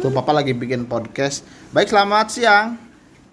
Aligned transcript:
Tuh 0.00 0.08
papa 0.08 0.32
lagi 0.32 0.56
bikin 0.56 0.88
podcast. 0.88 1.44
Baik 1.76 1.92
selamat 1.92 2.26
siang. 2.32 2.90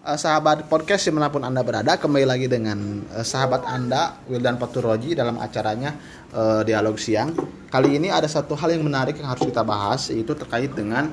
Eh, 0.07 0.15
sahabat 0.15 0.71
podcast 0.71 1.03
di 1.03 1.11
mana 1.11 1.27
pun 1.27 1.43
anda 1.43 1.59
berada 1.63 1.99
kembali 1.99 2.23
lagi 2.23 2.47
dengan 2.47 3.03
eh, 3.11 3.27
sahabat 3.27 3.67
anda 3.67 4.23
Wildan 4.31 4.55
Paturoji 4.55 5.11
dalam 5.11 5.35
acaranya 5.35 5.99
eh, 6.31 6.63
dialog 6.63 6.95
siang 6.95 7.35
kali 7.67 7.99
ini 7.99 8.07
ada 8.07 8.23
satu 8.23 8.55
hal 8.55 8.71
yang 8.71 8.87
menarik 8.87 9.19
yang 9.19 9.27
harus 9.27 9.43
kita 9.43 9.67
bahas 9.67 10.07
yaitu 10.07 10.31
terkait 10.31 10.71
dengan 10.71 11.11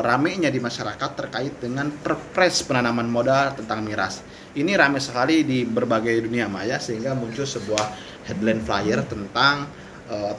ramenya 0.00 0.48
di 0.48 0.56
masyarakat 0.56 1.10
terkait 1.20 1.60
dengan 1.60 1.92
perpres 1.92 2.64
penanaman 2.64 3.04
modal 3.04 3.52
tentang 3.52 3.84
miras 3.84 4.24
ini 4.56 4.72
rame 4.72 4.96
sekali 4.96 5.44
di 5.44 5.68
berbagai 5.68 6.16
dunia 6.24 6.48
maya 6.48 6.80
sehingga 6.80 7.12
muncul 7.12 7.44
sebuah 7.44 7.92
headline 8.24 8.64
flyer 8.64 9.04
tentang 9.04 9.68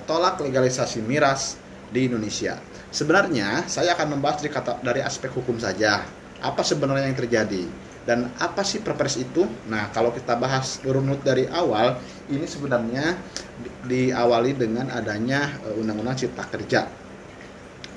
tolak 0.09 0.41
legalisasi 0.41 1.05
miras 1.05 1.61
di 1.91 2.07
Indonesia. 2.07 2.57
Sebenarnya 2.89 3.67
saya 3.67 3.93
akan 3.93 4.17
membahas 4.17 4.41
dari, 4.41 4.51
kata, 4.51 4.79
dari 4.81 5.03
aspek 5.03 5.31
hukum 5.35 5.59
saja. 5.59 6.01
Apa 6.41 6.65
sebenarnya 6.65 7.11
yang 7.11 7.19
terjadi? 7.19 7.63
Dan 8.01 8.33
apa 8.41 8.65
sih 8.65 8.81
perpres 8.81 9.21
itu? 9.21 9.45
Nah, 9.69 9.93
kalau 9.93 10.09
kita 10.09 10.33
bahas 10.33 10.81
runut 10.81 11.21
dari 11.21 11.45
awal, 11.45 12.01
ini 12.33 12.49
sebenarnya 12.49 13.13
di, 13.61 13.69
diawali 14.09 14.57
dengan 14.57 14.89
adanya 14.89 15.61
uh, 15.61 15.77
Undang-Undang 15.77 16.17
Cipta 16.17 16.49
Kerja 16.49 16.89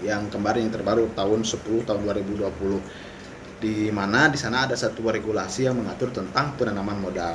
yang 0.05 0.28
kemarin 0.28 0.69
yang 0.69 0.74
terbaru 0.77 1.08
tahun 1.16 1.47
10 1.48 1.88
tahun 1.88 2.00
2020 2.05 3.64
di 3.64 3.88
mana 3.88 4.28
di 4.28 4.36
sana 4.36 4.69
ada 4.69 4.77
satu 4.77 5.08
regulasi 5.08 5.64
yang 5.64 5.80
mengatur 5.80 6.12
tentang 6.12 6.52
penanaman 6.61 7.00
modal 7.00 7.33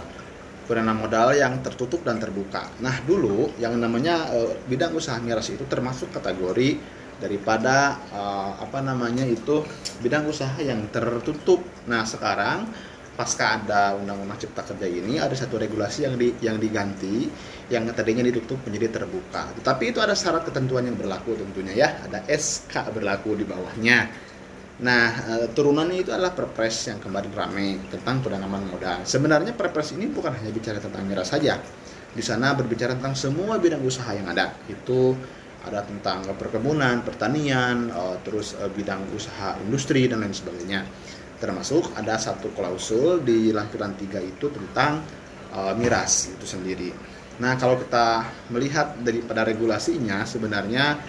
penanaman 0.69 1.09
modal 1.09 1.33
yang 1.33 1.57
tertutup 1.65 2.05
dan 2.05 2.21
terbuka. 2.21 2.69
Nah, 2.77 3.01
dulu 3.01 3.49
yang 3.57 3.73
namanya 3.81 4.29
uh, 4.29 4.53
bidang 4.69 4.93
usaha 4.93 5.17
miras 5.17 5.49
itu 5.49 5.65
termasuk 5.65 6.13
kategori 6.13 6.77
daripada 7.19 7.99
uh, 8.15 8.55
apa 8.63 8.79
namanya 8.79 9.27
itu 9.27 9.61
bidang 9.99 10.25
usaha 10.31 10.55
yang 10.63 10.87
tertutup. 10.89 11.59
Nah 11.85 12.07
sekarang 12.07 12.71
pasca 13.19 13.59
ada 13.59 13.99
undang-undang 13.99 14.39
cipta 14.39 14.63
kerja 14.63 14.87
ini 14.87 15.19
ada 15.19 15.35
satu 15.35 15.59
regulasi 15.59 16.07
yang 16.07 16.15
di, 16.15 16.31
yang 16.39 16.55
diganti 16.55 17.27
yang 17.67 17.83
tadinya 17.91 18.23
ditutup 18.23 18.63
menjadi 18.63 19.03
terbuka. 19.03 19.51
Tetapi 19.59 19.91
itu 19.91 19.99
ada 19.99 20.15
syarat 20.15 20.47
ketentuan 20.47 20.87
yang 20.87 20.95
berlaku 20.95 21.35
tentunya 21.35 21.75
ya 21.75 21.89
ada 22.07 22.23
SK 22.31 22.95
berlaku 22.95 23.35
di 23.35 23.43
bawahnya. 23.43 24.28
Nah 24.79 25.07
uh, 25.27 25.47
turunannya 25.51 26.03
itu 26.03 26.11
adalah 26.15 26.31
perpres 26.31 26.87
yang 26.87 27.03
kemarin 27.03 27.31
ramai 27.35 27.75
tentang 27.91 28.23
penanaman 28.23 28.63
modal. 28.71 29.03
Sebenarnya 29.03 29.51
perpres 29.51 29.91
ini 29.91 30.07
bukan 30.07 30.31
hanya 30.31 30.51
bicara 30.55 30.79
tentang 30.79 31.03
miras 31.03 31.35
saja. 31.35 31.59
Di 32.09 32.23
sana 32.23 32.55
berbicara 32.55 32.95
tentang 32.95 33.13
semua 33.15 33.59
bidang 33.59 33.83
usaha 33.83 34.09
yang 34.15 34.31
ada. 34.31 34.55
Itu 34.71 35.13
ada 35.59 35.83
tentang 35.83 36.23
perkebunan, 36.39 37.03
pertanian, 37.03 37.91
uh, 37.91 38.15
terus 38.23 38.55
uh, 38.55 38.71
bidang 38.71 39.03
usaha 39.11 39.59
industri 39.59 40.07
dan 40.07 40.23
lain 40.23 40.31
sebagainya. 40.31 40.87
Termasuk 41.39 41.95
ada 41.95 42.19
satu 42.19 42.51
klausul 42.51 43.23
di 43.23 43.55
lampiran 43.55 43.95
tiga 43.95 44.19
itu 44.19 44.51
tentang 44.51 44.99
miras 45.79 46.29
itu 46.29 46.45
sendiri. 46.45 46.93
Nah, 47.41 47.57
kalau 47.57 47.79
kita 47.79 48.21
melihat 48.51 48.99
daripada 49.01 49.47
regulasinya 49.47 50.27
sebenarnya 50.27 50.99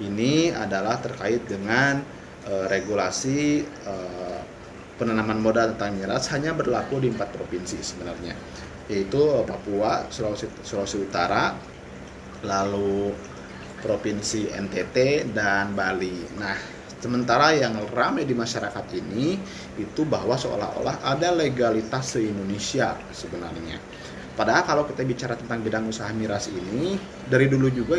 ini 0.00 0.48
adalah 0.54 0.96
terkait 1.02 1.44
dengan 1.44 2.00
uh, 2.48 2.64
regulasi 2.70 3.66
uh, 3.84 4.40
penanaman 4.96 5.40
modal 5.40 5.72
tentang 5.76 5.96
miras 5.96 6.28
hanya 6.32 6.52
berlaku 6.52 7.00
di 7.00 7.08
empat 7.08 7.32
provinsi 7.32 7.80
sebenarnya 7.80 8.36
yaitu 8.90 9.22
Papua, 9.46 10.10
Sulawesi, 10.10 10.50
Sulawesi 10.66 10.98
Utara, 10.98 11.54
lalu 12.42 13.14
Provinsi 13.80 14.50
NTT 14.50 15.30
dan 15.32 15.72
Bali. 15.72 16.36
Nah, 16.36 16.58
sementara 17.00 17.56
yang 17.56 17.80
ramai 17.94 18.28
di 18.28 18.36
masyarakat 18.36 18.84
ini 18.92 19.38
itu 19.80 20.02
bahwa 20.04 20.36
seolah-olah 20.36 21.00
ada 21.00 21.32
legalitas 21.32 22.18
se-Indonesia 22.18 22.98
sebenarnya. 23.14 23.80
Padahal 24.36 24.66
kalau 24.68 24.84
kita 24.84 25.06
bicara 25.06 25.32
tentang 25.38 25.64
bidang 25.64 25.88
usaha 25.88 26.10
miras 26.12 26.52
ini 26.52 27.00
dari 27.24 27.48
dulu 27.48 27.72
juga 27.72 27.96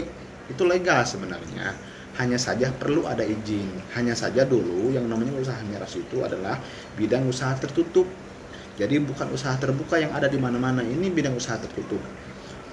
itu 0.51 0.63
legal 0.67 1.01
sebenarnya. 1.01 1.73
Hanya 2.21 2.37
saja 2.37 2.69
perlu 2.69 3.09
ada 3.09 3.25
izin. 3.25 3.65
Hanya 3.97 4.13
saja 4.13 4.45
dulu 4.45 4.93
yang 4.93 5.09
namanya 5.09 5.33
usaha 5.41 5.57
miras 5.65 5.97
itu 5.97 6.21
adalah 6.21 6.61
bidang 6.93 7.25
usaha 7.25 7.57
tertutup. 7.57 8.05
Jadi 8.77 9.01
bukan 9.01 9.33
usaha 9.33 9.57
terbuka 9.57 9.97
yang 9.97 10.13
ada 10.13 10.29
di 10.29 10.37
mana-mana. 10.37 10.85
Ini 10.85 11.09
bidang 11.09 11.33
usaha 11.33 11.57
tertutup 11.57 11.99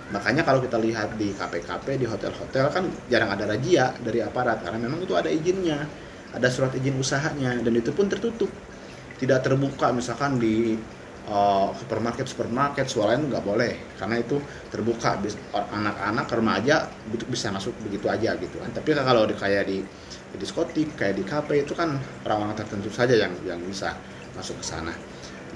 makanya 0.09 0.41
kalau 0.41 0.65
kita 0.65 0.81
lihat 0.81 1.21
di 1.21 1.37
KPKP 1.37 2.01
di 2.01 2.07
hotel-hotel 2.09 2.65
kan 2.73 2.85
jarang 3.13 3.29
ada 3.29 3.45
razia 3.45 3.93
dari 4.01 4.25
aparat 4.25 4.65
karena 4.65 4.81
memang 4.81 5.05
itu 5.05 5.13
ada 5.13 5.29
izinnya 5.29 5.85
ada 6.33 6.49
surat 6.49 6.73
izin 6.73 6.97
usahanya 6.97 7.61
dan 7.61 7.73
itu 7.77 7.93
pun 7.93 8.09
tertutup 8.09 8.49
tidak 9.21 9.45
terbuka 9.45 9.93
misalkan 9.93 10.41
di 10.41 10.81
uh, 11.29 11.71
supermarket 11.77 12.27
supermarket 12.27 12.89
swalayan 12.89 13.29
nggak 13.29 13.45
boleh 13.45 13.73
karena 14.01 14.19
itu 14.19 14.41
terbuka 14.73 15.21
anak-anak 15.55 16.27
remaja 16.33 16.89
bisa 17.29 17.53
masuk 17.53 17.77
begitu 17.85 18.09
aja 18.09 18.35
gitu 18.41 18.57
kan 18.59 18.73
tapi 18.73 18.97
kalau 18.97 19.29
di 19.29 19.37
kayak 19.37 19.69
di, 19.69 19.85
di 20.33 20.37
diskotik 20.41 20.97
kayak 20.97 21.21
di 21.21 21.25
kafe 21.25 21.63
itu 21.63 21.77
kan 21.77 22.01
orang-orang 22.25 22.57
tertentu 22.57 22.89
saja 22.89 23.15
yang 23.15 23.33
yang 23.45 23.61
bisa 23.63 23.95
masuk 24.35 24.59
ke 24.61 24.67
sana 24.67 24.93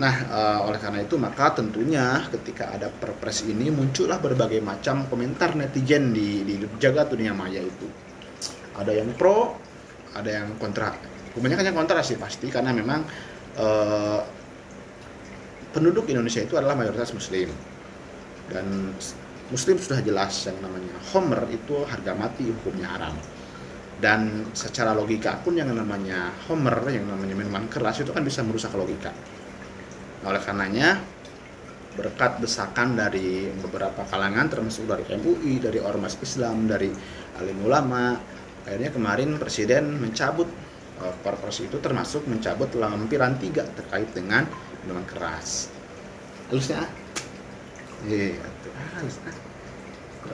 Nah, 0.01 0.15
uh, 0.33 0.59
oleh 0.65 0.81
karena 0.81 1.05
itu 1.05 1.21
maka 1.21 1.53
tentunya 1.53 2.25
ketika 2.33 2.73
ada 2.73 2.89
perpres 2.89 3.45
ini 3.45 3.69
muncullah 3.69 4.17
berbagai 4.17 4.65
macam 4.65 5.05
komentar 5.05 5.53
netizen 5.53 6.17
di 6.17 6.41
di 6.49 6.57
jagat 6.81 7.13
dunia 7.13 7.37
maya 7.37 7.61
itu. 7.61 7.85
Ada 8.73 8.89
yang 8.97 9.13
pro, 9.13 9.53
ada 10.17 10.31
yang 10.33 10.57
kontra. 10.57 10.97
Kebanyakan 11.37 11.65
yang 11.69 11.77
kontra 11.77 12.01
sih 12.01 12.17
pasti 12.17 12.49
karena 12.49 12.73
memang 12.73 13.05
uh, 13.61 14.21
penduduk 15.73 16.07
Indonesia 16.13 16.45
itu 16.45 16.55
adalah 16.55 16.77
mayoritas 16.77 17.17
muslim. 17.17 17.49
Dan 18.47 18.93
muslim 19.49 19.77
sudah 19.81 20.05
jelas 20.05 20.33
yang 20.45 20.61
namanya 20.61 20.95
homer 21.13 21.49
itu 21.49 21.83
harga 21.89 22.13
mati 22.13 22.53
hukumnya 22.53 22.89
haram. 22.93 23.17
Dan 24.03 24.51
secara 24.53 24.93
logika 24.93 25.41
pun 25.41 25.57
yang 25.57 25.73
namanya 25.73 26.35
homer 26.47 26.77
yang 26.91 27.07
namanya 27.07 27.35
minuman 27.39 27.67
keras 27.71 28.03
itu 28.03 28.11
kan 28.11 28.23
bisa 28.27 28.43
merusak 28.43 28.75
logika 28.75 29.15
oleh 30.23 30.39
karenanya 30.39 31.03
berkat 31.93 32.41
desakan 32.41 32.97
dari 32.97 33.53
beberapa 33.53 34.07
kalangan 34.09 34.49
termasuk 34.49 34.89
dari 34.89 35.05
MUI, 35.13 35.61
dari 35.61 35.77
Ormas 35.83 36.17
Islam, 36.25 36.65
dari 36.65 36.89
alim 37.37 37.59
ulama, 37.61 38.17
akhirnya 38.65 38.95
kemarin 38.95 39.37
Presiden 39.37 40.01
mencabut 40.01 40.49
uh, 41.05 41.15
perpres 41.21 41.61
itu 41.61 41.77
termasuk 41.83 42.25
mencabut 42.25 42.73
lampiran 42.79 43.37
tiga 43.37 43.69
terkait 43.77 44.09
dengan 44.17 44.49
minuman 44.85 45.07
keras. 45.07 45.71
Halusnya? 46.51 46.83
Iya, 48.07 48.43
halusnya. 48.99 49.52